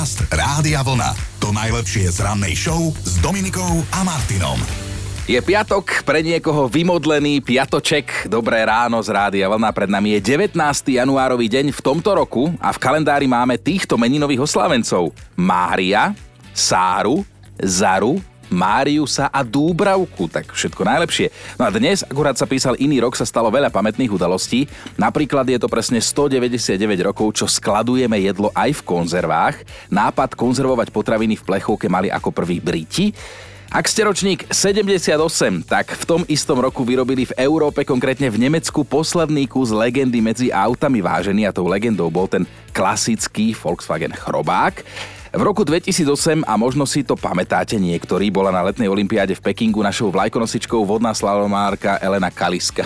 [0.00, 1.12] Podcast Rádia Vlna.
[1.44, 4.56] To najlepšie z rannej show s Dominikou a Martinom.
[5.28, 8.24] Je piatok, pre niekoho vymodlený piatoček.
[8.24, 9.68] Dobré ráno z Rádia Vlna.
[9.76, 10.56] Pred nami je 19.
[10.96, 15.12] januárový deň v tomto roku a v kalendári máme týchto meninových oslávencov.
[15.36, 16.16] Mária,
[16.56, 17.20] Sáru,
[17.60, 21.30] Zaru, Máriusa a Dúbravku, tak všetko najlepšie.
[21.56, 24.66] No a dnes, akurát sa písal iný rok, sa stalo veľa pamätných udalostí.
[24.98, 26.76] Napríklad je to presne 199
[27.06, 29.62] rokov, čo skladujeme jedlo aj v konzervách.
[29.88, 33.14] Nápad konzervovať potraviny v plechovke mali ako prvý Briti.
[33.70, 35.14] Ak ste ročník 78,
[35.62, 40.50] tak v tom istom roku vyrobili v Európe, konkrétne v Nemecku, posledný kus legendy medzi
[40.50, 44.82] autami vážený a tou legendou bol ten klasický Volkswagen Chrobák.
[45.30, 49.78] V roku 2008, a možno si to pamätáte niektorí, bola na letnej olympiáde v Pekingu
[49.78, 52.82] našou vlajkonosičkou vodná slalomárka Elena Kaliska.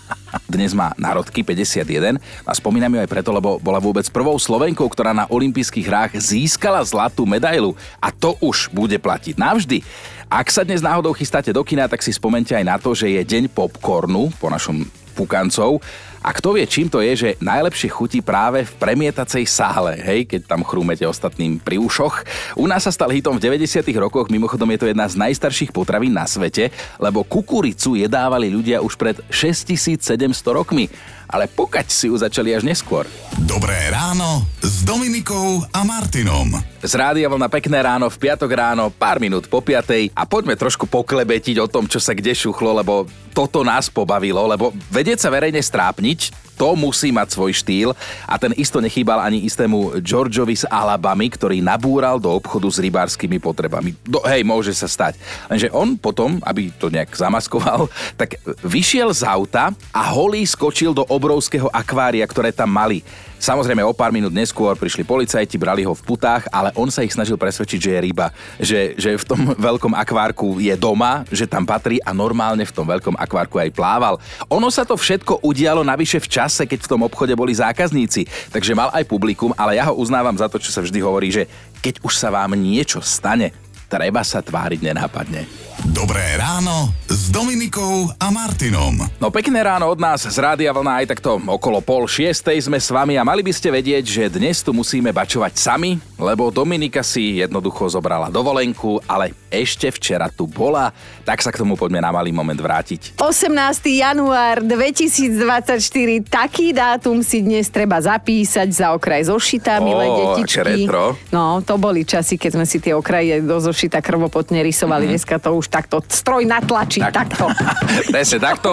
[0.50, 5.14] Dnes má národky 51 a spomínam ju aj preto, lebo bola vôbec prvou Slovenkou, ktorá
[5.14, 9.86] na olympijských hrách získala zlatú medailu a to už bude platiť navždy.
[10.26, 13.22] Ak sa dnes náhodou chystáte do kina, tak si spomente aj na to, že je
[13.22, 14.82] deň popcornu po našom
[15.14, 15.78] pukancov
[16.24, 20.48] a kto vie, čím to je, že najlepšie chutí práve v premietacej sále, hej, keď
[20.48, 22.24] tam chrúmete ostatným pri ušoch.
[22.56, 23.84] U nás sa stal hitom v 90.
[24.00, 28.96] rokoch, mimochodom je to jedna z najstarších potravín na svete, lebo kukuricu jedávali ľudia už
[28.96, 30.08] pred 6700
[30.48, 30.88] rokmi
[31.34, 33.08] ale pokať si ju začali až neskôr.
[33.42, 36.54] Dobré ráno s Dominikou a Martinom.
[36.84, 40.84] Z rádia na pekné ráno, v piatok ráno, pár minút po piatej a poďme trošku
[40.84, 45.58] poklebetiť o tom, čo sa kde šuchlo, lebo toto nás pobavilo, lebo vedieť sa verejne
[45.58, 46.13] strápniť,
[46.54, 47.88] to musí mať svoj štýl
[48.30, 53.42] a ten isto nechýbal ani istému Georgeovi z Alabamy, ktorý nabúral do obchodu s rybárskymi
[53.42, 53.98] potrebami.
[54.06, 55.18] Do, hej, môže sa stať.
[55.50, 57.90] Lenže on potom, aby to nejak zamaskoval,
[58.20, 63.02] tak vyšiel z auta a holý skočil do obrovského akvária, ktoré tam mali.
[63.44, 67.12] Samozrejme o pár minút neskôr prišli policajti, brali ho v putách, ale on sa ich
[67.12, 68.32] snažil presvedčiť, že je ryba.
[68.56, 72.88] Že, že v tom veľkom akvárku je doma, že tam patrí a normálne v tom
[72.88, 74.16] veľkom akvárku aj plával.
[74.48, 78.72] Ono sa to všetko udialo navyše v čase, keď v tom obchode boli zákazníci, takže
[78.72, 81.44] mal aj publikum, ale ja ho uznávam za to, čo sa vždy hovorí, že
[81.84, 83.52] keď už sa vám niečo stane,
[83.94, 85.46] treba sa tváriť nenápadne.
[85.84, 88.94] Dobré ráno s Dominikou a Martinom.
[89.22, 92.88] No pekné ráno od nás z Rádia Vlna aj takto okolo pol šiestej sme s
[92.90, 97.42] vami a mali by ste vedieť, že dnes tu musíme bačovať sami, lebo Dominika si
[97.42, 102.32] jednoducho zobrala dovolenku, ale ešte včera tu bola, tak sa k tomu poďme na malý
[102.32, 103.20] moment vrátiť.
[103.20, 103.52] 18.
[103.84, 105.78] január 2024,
[106.26, 110.86] taký dátum si dnes treba zapísať za okraj zošita, milé detičky.
[110.88, 111.18] retro.
[111.28, 115.14] No, to boli časy, keď sme si tie okraje do zošita krvopotne rysovali, mm-hmm.
[115.16, 117.12] dneska to už takto stroj natlačí, tak.
[117.12, 117.50] takto.
[118.14, 118.70] Presne takto.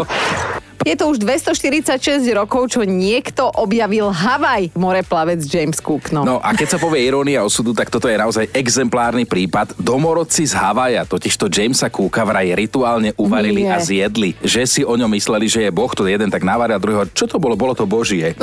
[0.81, 6.09] Je to už 246 rokov, čo niekto objavil Havaj, moreplavec James Cook.
[6.09, 6.25] No.
[6.25, 9.77] no a keď sa povie irónia osudu, tak toto je naozaj exemplárny prípad.
[9.77, 13.77] Domorodci z Havaja, totižto Jamesa Cooka vraj rituálne uvarili Nie.
[13.77, 14.33] a zjedli.
[14.41, 17.29] Že si o ňom mysleli, že je boh, to jeden tak navaril a druhého, čo
[17.29, 17.53] to bolo?
[17.53, 18.33] Bolo to božie.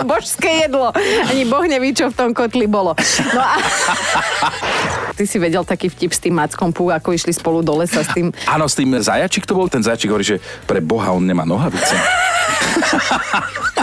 [0.00, 0.92] Božské jedlo.
[1.28, 2.96] Ani boh neví, čo v tom kotli bolo.
[3.36, 3.56] No a...
[5.20, 8.08] Ty si vedel taký vtip s tým Mackom Pú, ako išli spolu do lesa s
[8.16, 8.32] tým...
[8.48, 11.94] Áno, s tým zajačik to bol, ten zajačik hovorí, že pre Boha on nemá nohavice.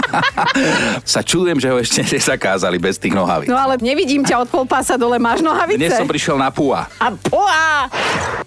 [1.04, 3.50] sa čudujem, že ho ešte nezakázali bez tých nohavíc.
[3.50, 5.80] No ale nevidím ťa od polpása dole, máš nohavice?
[5.80, 6.90] Dnes som prišiel na púa.
[7.00, 7.92] A púa!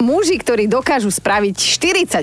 [0.00, 1.54] Muži, ktorí dokážu spraviť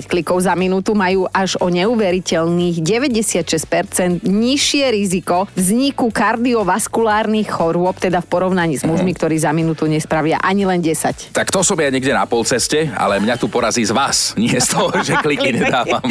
[0.02, 8.18] 40 klikov za minútu, majú až o neuveriteľných 96% nižšie riziko vzniku kardiovaskulárnych chorôb, teda
[8.18, 11.32] v porovnaní s mužmi, ktorí za minútu nespravia ani len 10.
[11.32, 14.68] Tak to som ja niekde na polceste, ale mňa tu porazí z vás, nie z
[14.68, 16.02] toho, že kliky nedávam.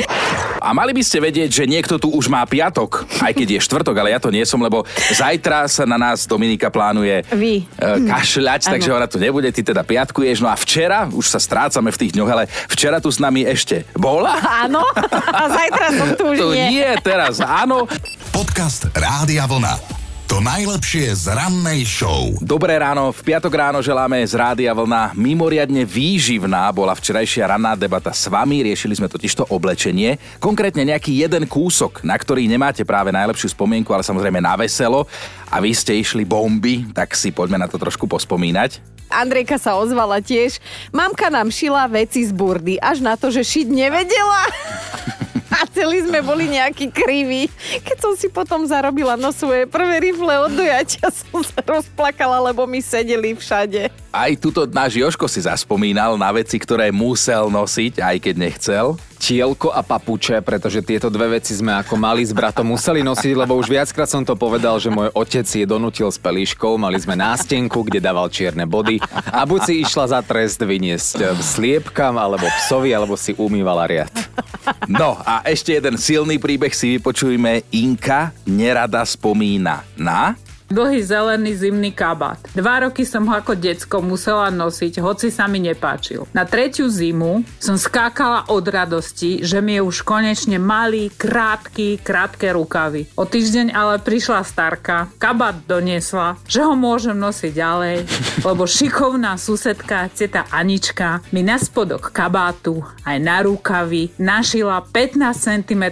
[0.63, 3.95] A mali by ste vedieť, že niekto tu už má piatok, aj keď je štvrtok,
[3.99, 7.67] ale ja to nie som, lebo zajtra sa na nás Dominika plánuje Vy.
[7.75, 10.39] Uh, kašľať, takže ona tu nebude, ty teda piatkuješ.
[10.39, 13.83] No a včera, už sa strácame v tých dňoch, ale včera tu s nami ešte
[13.93, 14.39] bola?
[14.63, 16.79] Áno, a zajtra som tu už tu nie.
[16.79, 17.85] nie, teraz áno.
[18.31, 19.96] Podcast Rádia Vlna.
[20.27, 22.35] To najlepšie z rannej show.
[22.43, 25.15] Dobré ráno, v piatok ráno želáme z Rádia Vlna.
[25.15, 30.19] Mimoriadne výživná bola včerajšia ranná debata s vami, riešili sme totiž to oblečenie.
[30.43, 35.07] Konkrétne nejaký jeden kúsok, na ktorý nemáte práve najlepšiu spomienku, ale samozrejme na veselo.
[35.47, 38.83] A vy ste išli bomby, tak si poďme na to trošku pospomínať.
[39.07, 40.59] Andrejka sa ozvala tiež.
[40.91, 44.43] Mamka nám šila veci z burdy, až na to, že šiť nevedela.
[45.57, 47.49] a celí sme boli nejakí kriví.
[47.81, 52.69] Keď som si potom zarobila no svoje prvé rifle od dojatia, som sa rozplakala, lebo
[52.69, 53.89] mi sedeli všade.
[54.17, 58.97] Aj tuto náš Joško si zaspomínal na veci, ktoré musel nosiť, aj keď nechcel.
[59.21, 63.53] Tielko a papuče, pretože tieto dve veci sme ako mali s bratom museli nosiť, lebo
[63.61, 67.85] už viackrát som to povedal, že môj otec je donutil s pelíškou, mali sme nástenku,
[67.85, 68.97] kde dával čierne body
[69.29, 74.13] a buď si išla za trest vyniesť sliepkam, alebo psovi, alebo si umývala riad.
[74.89, 77.69] No a ešte jeden silný príbeh si vypočujme.
[77.69, 80.33] Inka nerada spomína na
[80.67, 82.39] dlhý zelený zimný kabát.
[82.53, 86.27] Dva roky som ho ako decko musela nosiť, hoci sa mi nepáčil.
[86.35, 92.51] Na tretiu zimu som skákala od radosti, že mi je už konečne malý, krátky, krátke
[92.51, 93.07] rukavy.
[93.15, 97.97] O týždeň ale prišla starka, kabát doniesla, že ho môžem nosiť ďalej,
[98.43, 105.83] lebo šikovná susedka, teta Anička, mi na spodok kabátu aj na rukavy našila 15 cm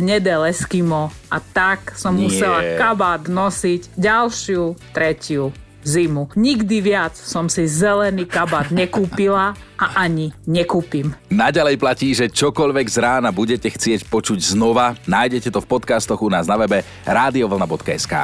[0.00, 2.26] hnedé leskimo a tak som Nie.
[2.26, 6.28] musela kabát nosiť ďalšiu, tretiu zimu.
[6.36, 11.16] Nikdy viac som si zelený kabát nekúpila a ani nekúpim.
[11.32, 16.28] Naďalej platí, že čokoľvek z rána budete chcieť počuť znova, nájdete to v podcastoch u
[16.28, 18.14] nás na webe radiovlna.sk.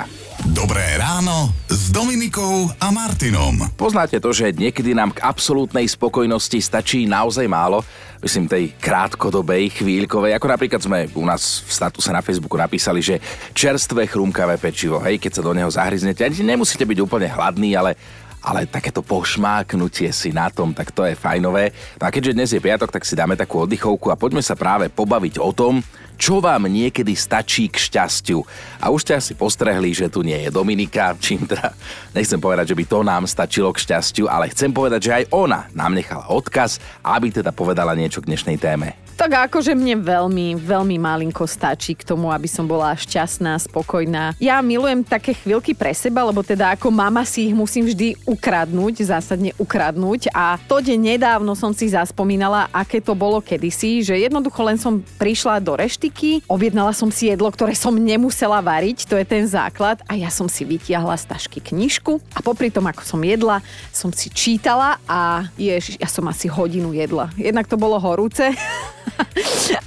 [0.54, 3.66] Dobré ráno s Dominikou a Martinom.
[3.74, 7.82] Poznáte to, že niekedy nám k absolútnej spokojnosti stačí naozaj málo,
[8.22, 13.18] myslím tej krátkodobej, chvíľkovej, ako napríklad sme u nás v statuse na Facebooku napísali, že
[13.58, 17.98] čerstvé chrumkavé pečivo, hej, keď sa do neho zahryznete, ani nemusíte byť úplne hladný, ale
[18.46, 21.74] ale takéto pošmáknutie si na tom, tak to je fajnové.
[21.98, 24.86] No a keďže dnes je piatok, tak si dáme takú oddychovku a poďme sa práve
[24.86, 25.82] pobaviť o tom,
[26.14, 28.40] čo vám niekedy stačí k šťastiu.
[28.80, 31.74] A už ste asi postrehli, že tu nie je Dominika, čím teda
[32.14, 35.66] nechcem povedať, že by to nám stačilo k šťastiu, ale chcem povedať, že aj ona
[35.74, 39.05] nám nechala odkaz, aby teda povedala niečo k dnešnej téme.
[39.16, 44.36] Tak akože mne veľmi, veľmi malinko stačí k tomu, aby som bola šťastná, spokojná.
[44.36, 49.08] Ja milujem také chvíľky pre seba, lebo teda ako mama si ich musím vždy ukradnúť,
[49.08, 54.60] zásadne ukradnúť a to, deň nedávno som si zaspomínala, aké to bolo kedysi, že jednoducho
[54.60, 59.24] len som prišla do reštiky, objednala som si jedlo, ktoré som nemusela variť, to je
[59.24, 63.20] ten základ a ja som si vytiahla z tašky knižku a popri tom, ako som
[63.24, 63.64] jedla,
[63.96, 67.32] som si čítala a ježiš, ja som asi hodinu jedla.
[67.40, 68.52] Jednak to bolo horúce,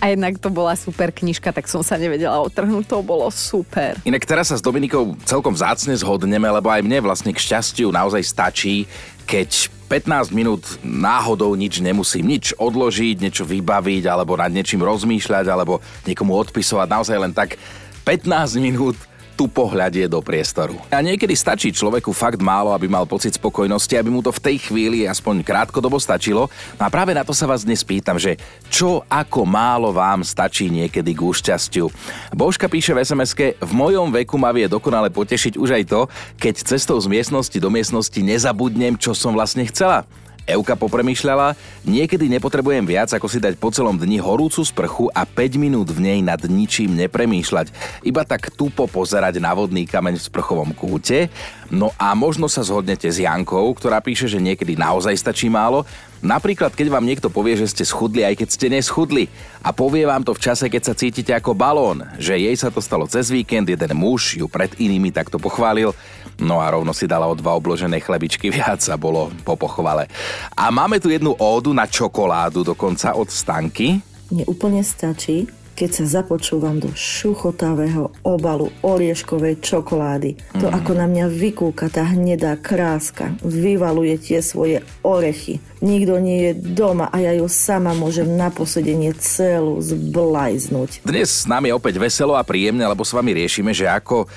[0.01, 3.97] a jednak to bola super knižka, tak som sa nevedela otrhnúť, to bolo super.
[4.05, 8.23] Inak teraz sa s Dominikou celkom vzácne zhodneme, lebo aj mne vlastne k šťastiu naozaj
[8.23, 8.85] stačí,
[9.25, 15.81] keď 15 minút náhodou nič nemusím, nič odložiť, niečo vybaviť, alebo nad niečím rozmýšľať, alebo
[16.05, 17.57] niekomu odpisovať, naozaj len tak
[18.05, 18.97] 15 minút
[19.39, 20.75] tu pohľadie do priestoru.
[20.91, 24.67] A niekedy stačí človeku fakt málo, aby mal pocit spokojnosti, aby mu to v tej
[24.67, 26.51] chvíli aspoň krátkodobo stačilo.
[26.75, 28.35] No a práve na to sa vás dnes pýtam, že
[28.67, 31.87] čo ako málo vám stačí niekedy k šťastiu.
[32.35, 33.31] Božka píše v sms
[33.63, 36.01] v mojom veku ma vie dokonale potešiť už aj to,
[36.35, 40.03] keď cestou z miestnosti do miestnosti nezabudnem, čo som vlastne chcela.
[40.49, 41.53] Euka popremýšľala,
[41.85, 46.01] niekedy nepotrebujem viac, ako si dať po celom dni horúcu sprchu a 5 minút v
[46.01, 47.69] nej nad ničím nepremýšľať.
[48.01, 51.29] Iba tak tupo pozerať na vodný kameň v sprchovom kúte.
[51.69, 55.85] No a možno sa zhodnete s Jankou, ktorá píše, že niekedy naozaj stačí málo,
[56.19, 59.31] Napríklad, keď vám niekto povie, že ste schudli, aj keď ste neschudli
[59.63, 62.83] a povie vám to v čase, keď sa cítite ako balón, že jej sa to
[62.83, 65.95] stalo cez víkend, jeden muž ju pred inými takto pochválil,
[66.39, 70.07] no a rovno si dala o dva obložené chlebičky viac a bolo po pochvale.
[70.55, 73.99] A máme tu jednu ódu na čokoládu dokonca od Stanky.
[74.29, 75.49] Mne úplne stačí,
[75.79, 80.35] keď sa započúvam do šuchotavého obalu orieškovej čokolády.
[80.59, 80.75] To, mm.
[80.75, 85.63] ako na mňa vykúka tá hnedá kráska, vyvaluje tie svoje orechy.
[85.79, 91.07] Nikto nie je doma a ja ju sama môžem na posedenie celú zblajznúť.
[91.07, 94.27] Dnes s nami je opäť veselo a príjemne, lebo s vami riešime, že ako,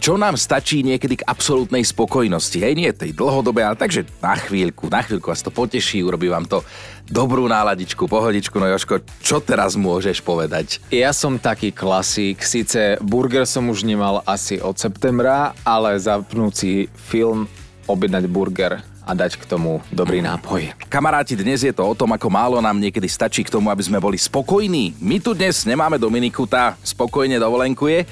[0.00, 2.64] čo nám stačí niekedy k absolútnej spokojnosti.
[2.64, 6.48] Hej, nie tej dlhodobej, ale takže na chvíľku, na chvíľku vás to poteší, urobí vám
[6.48, 6.64] to
[7.08, 8.60] dobrú náladičku, pohodičku.
[8.60, 10.78] No Joško, čo teraz môžeš povedať?
[10.92, 17.48] Ja som taký klasík, síce burger som už nemal asi od septembra, ale zapnúci film
[17.88, 20.76] objednať burger a dať k tomu dobrý nápoj.
[20.92, 23.96] Kamaráti, dnes je to o tom, ako málo nám niekedy stačí k tomu, aby sme
[23.96, 25.00] boli spokojní.
[25.00, 28.04] My tu dnes nemáme Dominiku, tá spokojne dovolenkuje,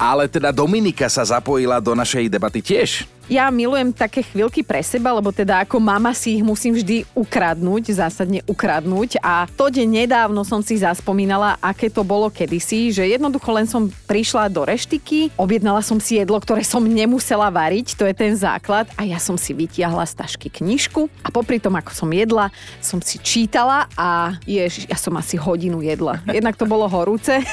[0.00, 3.04] ale teda Dominika sa zapojila do našej debaty tiež.
[3.28, 7.92] Ja milujem také chvíľky pre seba, lebo teda ako mama si ich musím vždy ukradnúť,
[7.92, 13.52] zásadne ukradnúť a to deň nedávno som si zaspomínala, aké to bolo kedysi, že jednoducho
[13.52, 18.16] len som prišla do reštiky, objednala som si jedlo, ktoré som nemusela variť, to je
[18.16, 22.08] ten základ a ja som si vytiahla z tašky knižku a popri tom, ako som
[22.08, 22.48] jedla,
[22.80, 26.24] som si čítala a ježiš, ja som asi hodinu jedla.
[26.32, 27.44] Jednak to bolo horúce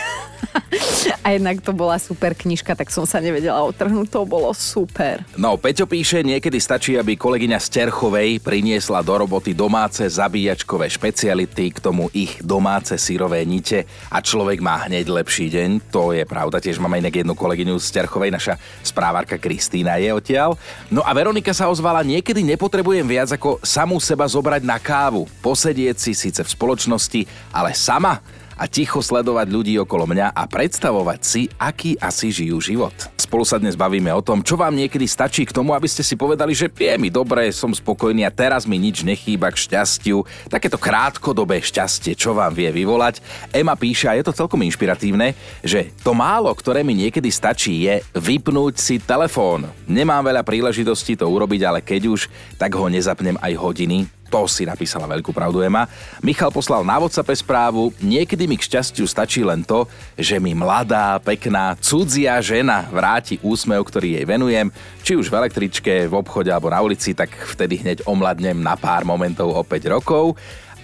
[1.26, 5.20] a jednak to bola super knižka, tak som sa nevedela otrhnúť, to bolo super.
[5.36, 11.74] No, Peťo píše, niekedy stačí, aby kolegyňa z Terchovej priniesla do roboty domáce zabíjačkové špeciality,
[11.74, 15.90] k tomu ich domáce syrové nite a človek má hneď lepší deň.
[15.90, 20.54] To je pravda, tiež máme inak jednu kolegyňu z Terchovej, naša správarka Kristýna je odtiaľ.
[20.94, 25.98] No a Veronika sa ozvala, niekedy nepotrebujem viac ako samú seba zobrať na kávu, posedieť
[25.98, 28.22] si síce v spoločnosti, ale sama
[28.56, 32.96] a ticho sledovať ľudí okolo mňa a predstavovať si, aký asi žijú život.
[33.20, 36.16] Spolu sa dnes bavíme o tom, čo vám niekedy stačí k tomu, aby ste si
[36.16, 40.24] povedali, že je mi dobre, som spokojný a teraz mi nič nechýba k šťastiu.
[40.48, 43.20] Takéto krátkodobé šťastie, čo vám vie vyvolať.
[43.52, 45.36] Ema píše, a je to celkom inšpiratívne,
[45.66, 49.68] že to málo, ktoré mi niekedy stačí, je vypnúť si telefón.
[49.90, 52.22] Nemám veľa príležitostí to urobiť, ale keď už,
[52.56, 55.86] tak ho nezapnem aj hodiny, to si napísala veľkú pravdu Ema.
[56.26, 59.86] Michal poslal na WhatsApp správu, niekedy mi k šťastiu stačí len to,
[60.18, 64.68] že mi mladá, pekná, cudzia žena vráti úsmev, ktorý jej venujem,
[65.06, 69.06] či už v električke, v obchode alebo na ulici, tak vtedy hneď omladnem na pár
[69.06, 70.36] momentov o 5 rokov.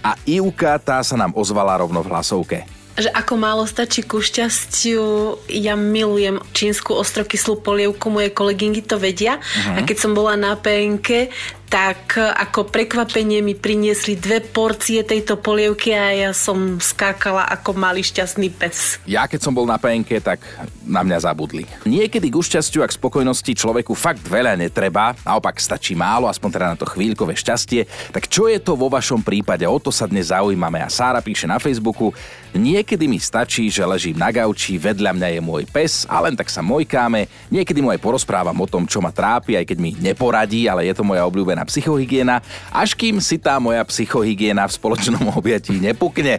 [0.02, 5.36] A Ivka tá sa nám ozvala rovno v hlasovke že ako málo stačí ku šťastiu.
[5.48, 9.40] Ja milujem čínsku ostrokyslú polievku, moje kolegynky to vedia.
[9.40, 9.80] Uh-huh.
[9.80, 11.32] A keď som bola na PNK,
[11.72, 18.04] tak ako prekvapenie mi priniesli dve porcie tejto polievky a ja som skákala ako malý
[18.04, 19.00] šťastný pes.
[19.08, 20.44] Ja keď som bol na PNK, tak
[20.84, 21.64] na mňa zabudli.
[21.88, 26.66] Niekedy k šťastiu a k spokojnosti človeku fakt veľa netreba, naopak stačí málo, aspoň teda
[26.68, 27.88] na to chvíľkové šťastie.
[28.12, 29.64] Tak čo je to vo vašom prípade?
[29.64, 32.12] O to sa dnes zaujímame a Sára píše na Facebooku,
[32.52, 36.52] Niekedy mi stačí, že ležím na gauči, vedľa mňa je môj pes a len tak
[36.52, 37.24] sa mojkáme.
[37.48, 40.92] Niekedy mu aj porozprávam o tom, čo ma trápi, aj keď mi neporadí, ale je
[40.92, 46.38] to moja obľúbená psychohygiena, až kým si tá moja psychohygiena v spoločnom objatí nepukne.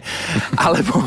[0.56, 1.02] Alebo,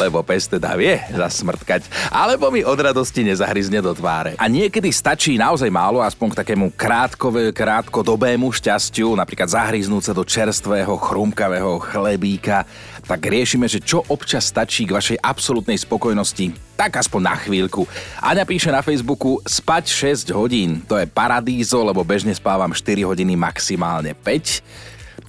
[0.00, 1.86] lebo pes teda vie zasmrtkať.
[2.10, 4.34] Alebo mi od radosti nezahryzne do tváre.
[4.40, 10.22] A niekedy stačí naozaj málo, aspoň k takému krátkové, krátkodobému šťastiu, napríklad zahryznúť sa do
[10.26, 12.64] čerstvého, chrumkavého chlebíka
[13.10, 16.54] tak riešime, že čo občas stačí k vašej absolútnej spokojnosti.
[16.78, 17.82] Tak aspoň na chvíľku.
[18.22, 19.90] Aňa píše na Facebooku, spať
[20.30, 24.62] 6 hodín, to je paradízo, lebo bežne spávam 4 hodiny, maximálne 5.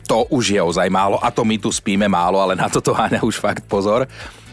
[0.05, 3.25] To už je ozaj málo a to my tu spíme málo, ale na toto Aňa
[3.25, 4.05] už fakt pozor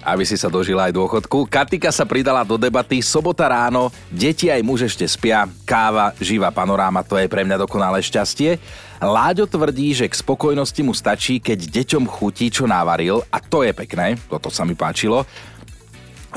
[0.02, 1.46] aby si sa dožila aj dôchodku.
[1.48, 7.06] Katika sa pridala do debaty, sobota ráno, deti aj muž ešte spia, káva, živá panoráma,
[7.06, 8.58] to je pre mňa dokonalé šťastie.
[8.98, 13.70] Láďo tvrdí, že k spokojnosti mu stačí, keď deťom chutí, čo navaril a to je
[13.70, 15.22] pekné, toto sa mi páčilo.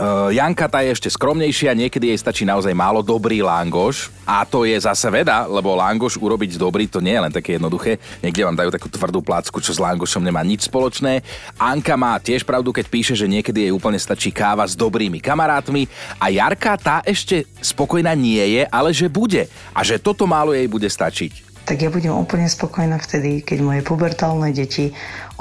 [0.02, 4.66] Uh, Janka tá je ešte skromnejšia, niekedy jej stačí naozaj málo dobrý langoš a to
[4.66, 8.02] je zase veda, lebo langoš urobiť dobrý to nie je len také jednoduché.
[8.26, 11.22] Niekde vám dajú takú tvrdú placku, čo s langošom nemá nič spoločné.
[11.54, 15.86] Anka má tiež pravdu, keď píše, že niekedy jej úplne stačí káva s dobrými kamarátmi
[16.18, 20.66] a Jarka tá ešte spokojná nie je, ale že bude a že toto málo jej
[20.66, 24.92] bude stačiť tak ja budem úplne spokojná vtedy, keď moje pubertálne deti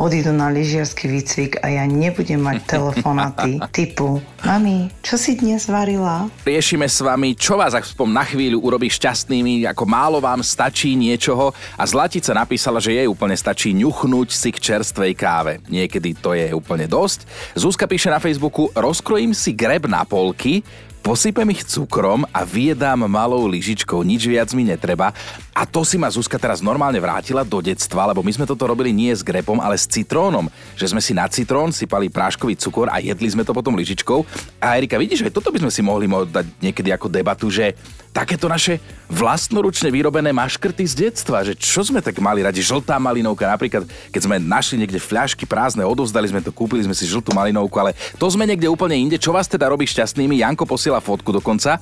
[0.00, 6.25] odídu na lyžiarsky výcvik a ja nebudem mať telefonáty typu Mami, čo si dnes varila?
[6.49, 11.53] Riešime s vami, čo vás aspoň na chvíľu urobí šťastnými, ako málo vám stačí niečoho
[11.77, 15.61] a Zlatica napísala, že jej úplne stačí ňuchnúť si k čerstvej káve.
[15.69, 17.29] Niekedy to je úplne dosť.
[17.53, 20.65] Zúska píše na Facebooku, rozkrojím si greb na polky,
[21.11, 25.11] Posypem ich cukrom a vyjedám malou lyžičkou, nič viac mi netreba.
[25.50, 28.95] A to si ma Zuzka teraz normálne vrátila do detstva, lebo my sme toto robili
[28.95, 30.47] nie s grepom, ale s citrónom.
[30.79, 34.23] Že sme si na citrón sypali práškový cukor a jedli sme to potom lyžičkou.
[34.62, 37.75] A Erika, vidíš, aj toto by sme si mohli dať niekedy ako debatu, že
[38.14, 43.47] takéto naše vlastnoručne vyrobené maškrty z detstva, že čo sme tak mali radi, žltá malinovka,
[43.47, 47.75] napríklad keď sme našli niekde fľašky prázdne, odovzdali sme to, kúpili sme si žltú malinovku,
[47.79, 49.19] ale to sme niekde úplne inde.
[49.19, 50.43] Čo vás teda robí šťastnými?
[50.43, 51.80] Janko posiela fotku dokonca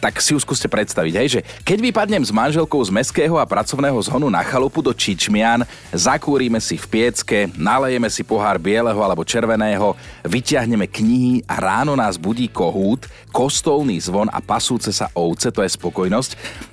[0.00, 4.00] tak si ju skúste predstaviť, hej, že keď vypadnem s manželkou z meského a pracovného
[4.00, 9.92] zhonu na chalupu do Čičmian, zakúrime si v piecke, nalejeme si pohár bieleho alebo červeného,
[10.24, 15.68] vyťahneme knihy a ráno nás budí kohút, kostolný zvon a pasúce sa ovce, to je
[15.76, 16.30] spokojnosť.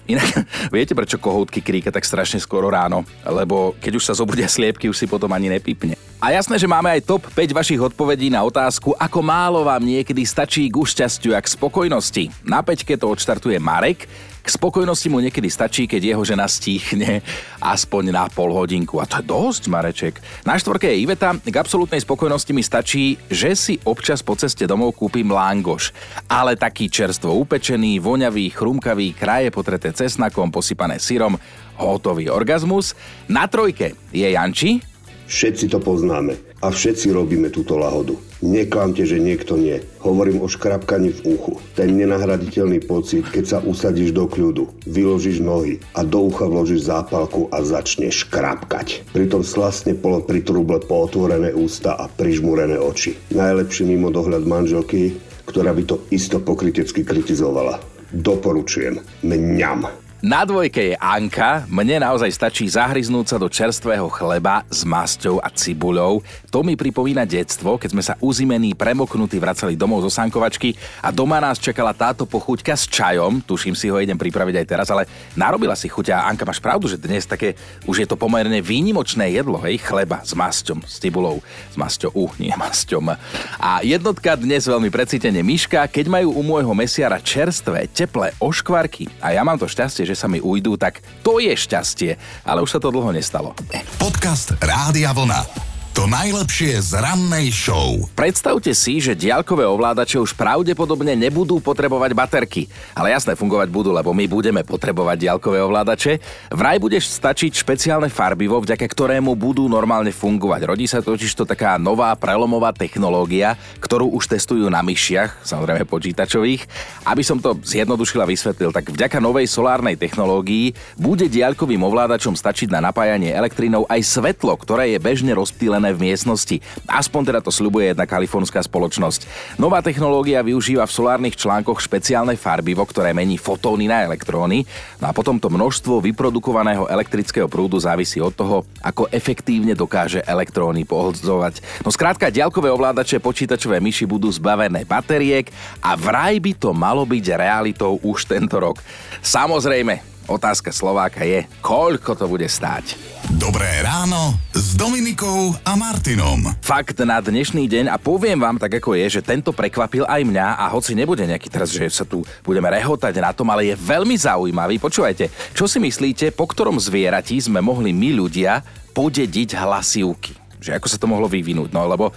[0.07, 3.03] Inak, viete prečo kohútky kríka tak strašne skoro ráno?
[3.27, 6.06] Lebo keď už sa zobudia sliepky, už si potom ani nepipne.
[6.17, 10.25] A jasné, že máme aj top 5 vašich odpovedí na otázku, ako málo vám niekedy
[10.25, 12.33] stačí k šťastiu a k spokojnosti.
[12.41, 14.09] Na peťke to odštartuje Marek,
[14.47, 17.19] K spokojnosti mu niekedy stačí, keď jeho žena stíchne
[17.59, 18.95] aspoň na pol hodinku.
[18.95, 20.23] A to je dosť, Mareček.
[20.47, 21.35] Na štvorke je Iveta.
[21.35, 25.91] K absolútnej spokojnosti mi stačí, že si občas po ceste domov kúpim langoš.
[26.31, 31.35] Ale taký čerstvo upečený, voňavý, chrumkavý, kraje potreté cesnakom, posypané syrom,
[31.75, 32.95] hotový orgazmus.
[33.27, 34.79] Na trojke je Janči,
[35.27, 38.15] Všetci to poznáme a všetci robíme túto lahodu.
[38.39, 39.83] Neklamte, že niekto nie.
[39.99, 41.53] Hovorím o škrapkaní v uchu.
[41.75, 47.51] Ten nenahraditeľný pocit, keď sa usadíš do kľudu, vyložíš nohy a do ucha vložíš zápalku
[47.51, 49.03] a začneš škrapkať.
[49.11, 53.19] Pritom slastne polo pritruble pootvorené ústa a prižmúrené oči.
[53.35, 57.83] Najlepší mimo dohľad manželky, ktorá by to isto pokrytecky kritizovala.
[58.15, 59.03] Doporučujem.
[59.27, 60.06] Mňam.
[60.17, 61.69] Na dvojke je Anka.
[61.69, 66.25] Mne naozaj stačí zahryznúť sa do čerstvého chleba s masťou a cibuľou.
[66.49, 70.73] To mi pripomína detstvo, keď sme sa uzimení premoknutí vracali domov zo sankovačky
[71.05, 73.45] a doma nás čakala táto pochuťka s čajom.
[73.45, 75.05] Tuším si ho idem pripraviť aj teraz, ale
[75.37, 77.53] narobila si chuť a Anka, máš pravdu, že dnes také
[77.85, 82.33] už je to pomerne výnimočné jedlo, hej, chleba s masťom, s cibulou, s masťou, uh,
[82.41, 83.13] nie masťom.
[83.61, 89.37] A jednotka dnes veľmi precítene myška, keď majú u môjho mesiara čerstvé, teplé oškvarky a
[89.37, 92.15] ja mám to šťastie, že sa mi ujdú, tak to je šťastie,
[92.47, 93.51] ale už sa to dlho nestalo.
[93.99, 95.76] Podcast Rádia Vlna.
[95.97, 98.05] To najlepšie z rannej show.
[98.13, 102.69] Predstavte si, že diaľkové ovládače už pravdepodobne nebudú potrebovať baterky.
[102.93, 106.21] Ale jasné, fungovať budú, lebo my budeme potrebovať diaľkové ovládače.
[106.53, 110.69] Vraj budeš stačiť špeciálne farbivo, vďaka ktorému budú normálne fungovať.
[110.69, 116.61] Rodí sa totiž to taká nová prelomová technológia, ktorú už testujú na myšiach, samozrejme počítačových.
[117.09, 122.69] Aby som to zjednodušil a vysvetlil, tak vďaka novej solárnej technológii bude diaľkovým ovládačom stačiť
[122.69, 126.57] na napájanie elektrínou aj svetlo, ktoré je bežne rozptýlené v miestnosti.
[126.87, 129.27] Aspoň teda to sľubuje jedna kalifornská spoločnosť.
[129.61, 134.63] Nová technológia využíva v solárnych článkoch špeciálne farbivo, ktoré mení fotóny na elektróny.
[134.99, 140.87] No a potom to množstvo vyprodukovaného elektrického prúdu závisí od toho, ako efektívne dokáže elektróny
[140.87, 141.83] pohodzovať.
[141.83, 145.51] No skrátka, diaľkové ovládače počítačové myši budú zbavené batériek
[145.83, 148.79] a vraj by to malo byť realitou už tento rok.
[149.21, 152.99] Samozrejme, Otázka Slováka je, koľko to bude stáť.
[153.35, 156.47] Dobré ráno s Dominikou a Martinom.
[156.63, 160.55] Fakt na dnešný deň a poviem vám tak ako je, že tento prekvapil aj mňa
[160.55, 164.15] a hoci nebude nejaký teraz, že sa tu budeme rehotať na tom, ale je veľmi
[164.15, 164.79] zaujímavý.
[164.79, 168.63] Počúvajte, čo si myslíte, po ktorom zvierati sme mohli my ľudia
[168.95, 170.31] podediť hlasivky?
[170.63, 171.75] Že ako sa to mohlo vyvinúť?
[171.75, 172.15] No lebo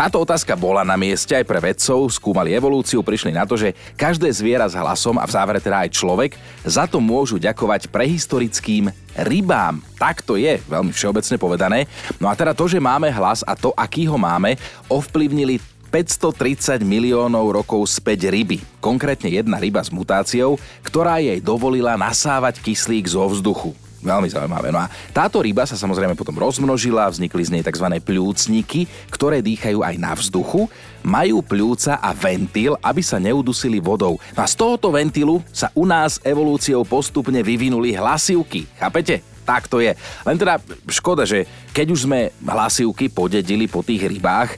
[0.00, 4.32] táto otázka bola na mieste aj pre vedcov, skúmali evolúciu, prišli na to, že každé
[4.32, 9.84] zviera s hlasom a v závere teda aj človek za to môžu ďakovať prehistorickým rybám.
[10.00, 11.84] Tak to je, veľmi všeobecne povedané.
[12.16, 14.56] No a teda to, že máme hlas a to, aký ho máme,
[14.88, 15.60] ovplyvnili
[15.92, 18.56] 530 miliónov rokov späť ryby.
[18.80, 23.89] Konkrétne jedna ryba s mutáciou, ktorá jej dovolila nasávať kyslík zo vzduchu.
[24.00, 24.72] Veľmi zaujímavé.
[24.72, 27.84] No a táto ryba sa samozrejme potom rozmnožila, vznikli z nej tzv.
[28.00, 30.72] pľúcniky, ktoré dýchajú aj na vzduchu,
[31.04, 34.16] majú pľúca a ventil, aby sa neudusili vodou.
[34.32, 38.64] No a z tohoto ventilu sa u nás evolúciou postupne vyvinuli hlasivky.
[38.80, 39.20] Chápete?
[39.44, 39.92] Tak to je.
[40.24, 41.44] Len teda škoda, že
[41.76, 44.56] keď už sme hlasivky podedili po tých rybách,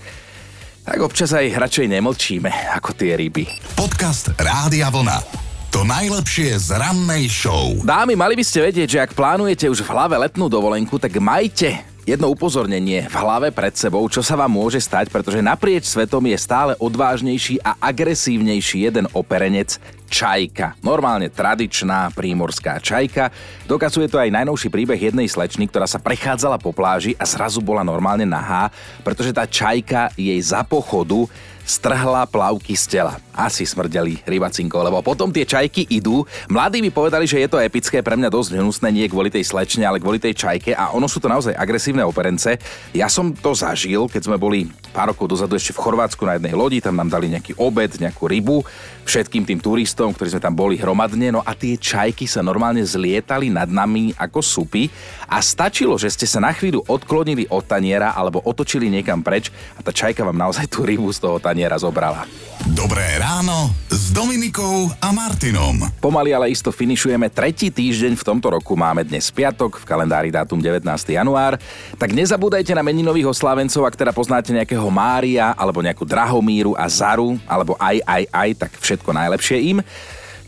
[0.83, 3.47] tak občas aj radšej nemlčíme ako tie ryby.
[3.79, 5.52] Podcast Rádia Vlna.
[5.73, 7.81] To najlepšie z rannej show.
[7.81, 11.81] Dámy, mali by ste vedieť, že ak plánujete už v hlave letnú dovolenku, tak majte
[12.05, 16.37] jedno upozornenie v hlave pred sebou, čo sa vám môže stať, pretože naprieč svetom je
[16.37, 19.81] stále odvážnejší a agresívnejší jeden operenec,
[20.13, 20.77] čajka.
[20.85, 23.33] Normálne tradičná prímorská čajka.
[23.65, 27.81] Dokazuje to aj najnovší príbeh jednej slečny, ktorá sa prechádzala po pláži a zrazu bola
[27.81, 28.69] normálne nahá,
[29.01, 31.25] pretože tá čajka jej za pochodu
[31.65, 33.15] strhla plavky z tela.
[33.33, 36.27] Asi smrdeli rybacinko, lebo potom tie čajky idú.
[36.51, 39.87] Mladí mi povedali, že je to epické, pre mňa dosť hnusné, nie kvôli tej slečne,
[39.89, 42.61] ale kvôli tej čajke a ono sú to naozaj agresívne operence.
[42.93, 46.53] Ja som to zažil, keď sme boli pár rokov dozadu ešte v Chorvátsku na jednej
[46.53, 48.61] lodi, tam nám dali nejaký obed, nejakú rybu,
[49.09, 53.49] všetkým tým turistom, ktorí sme tam boli hromadne, no a tie čajky sa normálne zlietali
[53.49, 54.93] nad nami ako supy
[55.25, 59.81] a stačilo, že ste sa na chvíľu odklonili od taniera alebo otočili niekam preč a
[59.81, 62.25] tá čajka vám naozaj tú rybu z toho taniera zobrala.
[62.71, 65.83] Dobré ráno s Dominikou a Martinom.
[65.99, 68.79] Pomaly ale isto finišujeme tretí týždeň v tomto roku.
[68.79, 70.87] Máme dnes piatok, v kalendári dátum 19.
[71.11, 71.59] január.
[71.99, 77.35] Tak nezabúdajte na meninových oslávencov, ak teda poznáte nejakého Mária, alebo nejakú Drahomíru a Zaru,
[77.51, 79.79] alebo aj, aj, aj, tak všetko najlepšie im.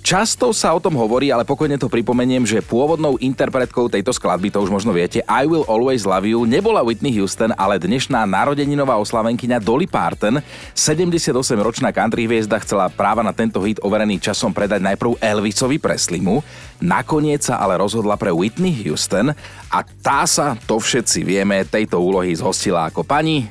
[0.04, 4.60] Často sa o tom hovorí, ale pokojne to pripomeniem, že pôvodnou interpretkou tejto skladby, to
[4.60, 9.64] už možno viete, I Will Always Love You, nebola Whitney Houston, ale dnešná narodeninová oslavenkyňa
[9.64, 10.44] Dolly Parton.
[10.76, 16.44] 78-ročná country hviezda chcela práva na tento hit overený časom predať najprv Elvisovi Preslimu,
[16.84, 19.32] nakoniec sa ale rozhodla pre Whitney Houston
[19.72, 23.48] a tá sa, to všetci vieme, tejto úlohy zhostila ako pani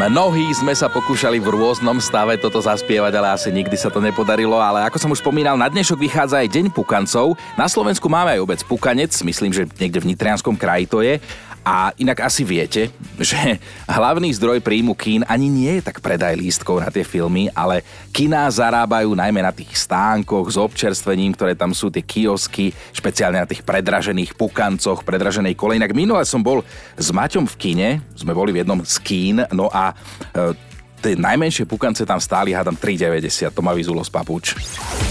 [0.00, 4.56] Mnohí sme sa pokúšali v rôznom stave toto zaspievať, ale asi nikdy sa to nepodarilo.
[4.56, 7.36] Ale ako som už spomínal, na dnešok vychádza aj Deň pukancov.
[7.52, 11.20] Na Slovensku máme aj obec Pukanec, myslím, že niekde v Nitrianskom kraji to je.
[11.60, 12.88] A inak asi viete,
[13.20, 13.36] že
[13.84, 17.84] hlavný zdroj príjmu kín ani nie je tak predaj lístkov na tie filmy, ale
[18.16, 23.48] kiná zarábajú najmä na tých stánkoch s občerstvením, ktoré tam sú, tie kiosky, špeciálne na
[23.48, 25.84] tých predražených pukancoch, predraženej kolej.
[25.84, 26.64] Inak minule som bol
[26.96, 29.92] s Maťom v kine, sme boli v jednom z kín, no a
[30.32, 30.56] e,
[31.04, 33.52] tie najmenšie pukance tam stáli, hádam 3,90.
[33.52, 34.56] To ma vyzulo z papuč.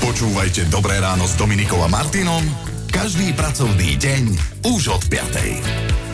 [0.01, 2.41] Počúvajte Dobré ráno s Dominikom a Martinom
[2.89, 4.23] každý pracovný deň
[4.65, 6.08] už od 5.